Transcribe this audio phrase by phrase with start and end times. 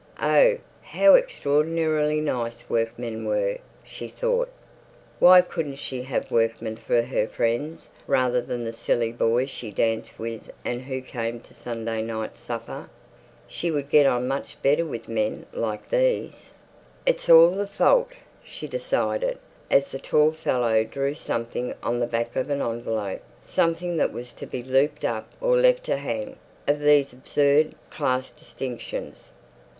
[0.19, 4.49] Oh, how extraordinarily nice workmen were, she thought.
[5.19, 10.17] Why couldn't she have workmen for her friends rather than the silly boys she danced
[10.17, 12.89] with and who came to Sunday night supper?
[13.47, 16.49] She would get on much better with men like these.
[17.05, 18.09] It's all the fault,
[18.43, 19.37] she decided,
[19.69, 24.33] as the tall fellow drew something on the back of an envelope, something that was
[24.33, 26.37] to be looped up or left to hang,
[26.67, 29.33] of these absurd class distinctions.